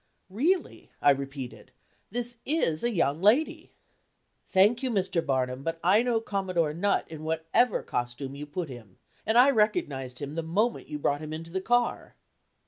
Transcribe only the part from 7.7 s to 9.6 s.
costume you put him; and I